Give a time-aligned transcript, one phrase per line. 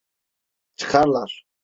[0.75, 1.45] Çıkarlar.